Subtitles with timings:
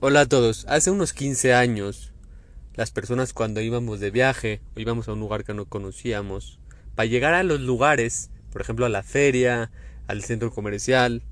[0.00, 0.64] Hola a todos.
[0.68, 2.12] Hace unos 15 años,
[2.76, 6.60] las personas cuando íbamos de viaje o íbamos a un lugar que no conocíamos,
[6.94, 9.72] para llegar a los lugares, por ejemplo a la feria,
[10.06, 11.24] al centro comercial,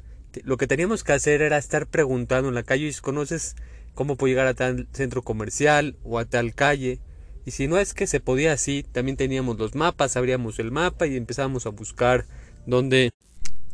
[0.42, 3.54] lo que teníamos que hacer era estar preguntando en la calle, ¿conoces
[3.94, 6.98] cómo puedo llegar a tal centro comercial o a tal calle?
[7.44, 11.06] Y si no es que se podía así, también teníamos los mapas, abríamos el mapa
[11.06, 12.26] y empezábamos a buscar
[12.66, 13.12] dónde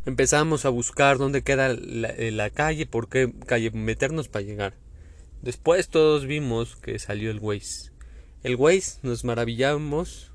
[0.05, 4.82] empezamos a buscar dónde queda la, eh, la, calle, por qué calle meternos para llegar.
[5.43, 7.91] Después todos vimos que salió el Waze.
[8.45, 10.31] El Waze nos maravillamos.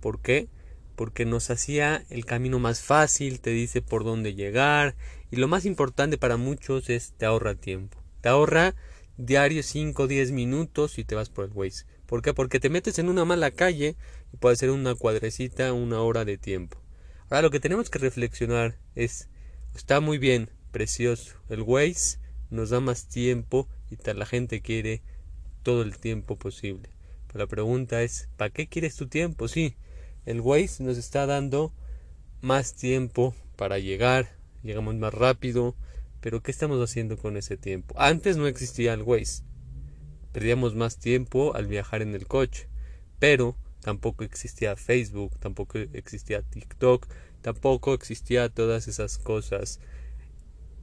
[0.00, 0.46] ¿Por qué?
[0.94, 4.94] Porque nos hacía el camino más fácil, te dice por dónde llegar
[5.32, 7.98] y lo más importante para muchos es te ahorra tiempo.
[8.20, 8.76] Te ahorra
[9.16, 11.86] diario 5 o 10 minutos y te vas por el Waze.
[12.06, 12.32] ¿Por qué?
[12.32, 13.96] Porque te metes en una mala calle
[14.32, 16.80] y puede ser una cuadrecita, una hora de tiempo.
[17.30, 19.28] Ahora lo que tenemos que reflexionar es,
[19.74, 22.18] está muy bien, precioso, el Waze
[22.50, 25.02] nos da más tiempo y la gente quiere
[25.62, 26.90] todo el tiempo posible.
[27.26, 29.48] Pero la pregunta es, ¿para qué quieres tu tiempo?
[29.48, 29.76] Sí,
[30.26, 31.72] el Waze nos está dando
[32.40, 34.30] más tiempo para llegar,
[34.62, 35.76] llegamos más rápido,
[36.20, 37.94] pero ¿qué estamos haciendo con ese tiempo?
[37.98, 39.42] Antes no existía el Waze.
[40.32, 42.68] Perdíamos más tiempo al viajar en el coche,
[43.18, 47.06] pero tampoco existía Facebook, tampoco existía TikTok,
[47.42, 49.80] tampoco existía todas esas cosas.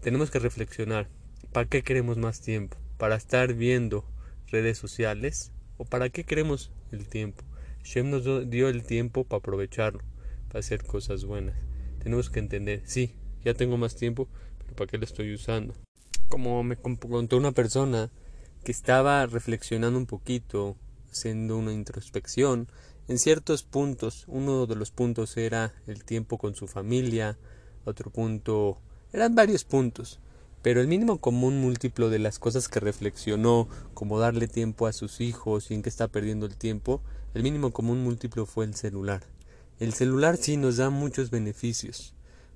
[0.01, 1.07] Tenemos que reflexionar,
[1.51, 2.77] ¿para qué queremos más tiempo?
[2.97, 4.05] ¿Para estar viendo
[4.47, 5.51] redes sociales?
[5.77, 7.43] ¿O para qué queremos el tiempo?
[7.83, 10.01] Shem nos dio el tiempo para aprovecharlo,
[10.47, 11.55] para hacer cosas buenas.
[11.99, 13.13] Tenemos que entender, sí,
[13.45, 15.75] ya tengo más tiempo, pero ¿para qué lo estoy usando?
[16.27, 18.09] Como me contó una persona
[18.63, 20.75] que estaba reflexionando un poquito
[21.11, 22.67] haciendo una introspección
[23.07, 24.25] en ciertos puntos.
[24.27, 27.37] Uno de los puntos era el tiempo con su familia,
[27.85, 28.81] otro punto
[29.13, 30.19] eran varios puntos,
[30.67, 35.21] pero el mínimo común múltiplo de las cosas que reflexionó, como darle tiempo a sus
[35.21, 37.01] hijos y en qué está perdiendo el tiempo,
[37.33, 39.23] el mínimo común múltiplo fue el celular.
[39.79, 42.13] El celular sí nos da muchos beneficios,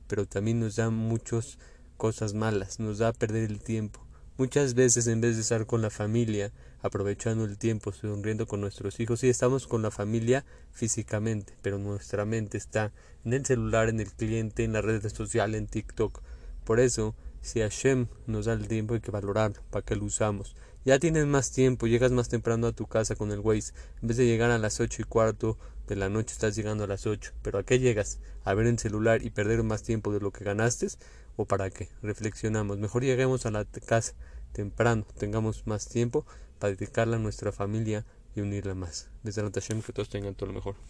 [0.09, 1.57] pero también nos da muchas
[1.95, 4.05] cosas malas, nos da perder el tiempo.
[4.37, 6.51] Muchas veces en vez de estar con la familia,
[6.81, 12.25] aprovechando el tiempo, sonriendo con nuestros hijos, sí estamos con la familia físicamente, pero nuestra
[12.25, 12.91] mente está
[13.23, 16.21] en el celular, en el cliente, en las redes sociales, en TikTok.
[16.65, 20.55] Por eso, si Hashem nos da el tiempo hay que valorarlo, para que lo usamos.
[20.85, 23.73] Ya tienes más tiempo, llegas más temprano a tu casa con el Waze.
[24.01, 25.57] En vez de llegar a las ocho y cuarto
[25.87, 27.33] de la noche, estás llegando a las ocho.
[27.43, 28.19] ¿Pero a qué llegas?
[28.43, 30.87] ¿A ver el celular y perder más tiempo de lo que ganaste?
[31.35, 31.89] ¿O para qué?
[32.01, 32.79] Reflexionamos.
[32.79, 34.13] Mejor lleguemos a la casa
[34.53, 36.25] temprano, tengamos más tiempo
[36.59, 39.09] para dedicarla a nuestra familia y unirla más.
[39.23, 40.75] Desde la que todos tengan todo lo mejor.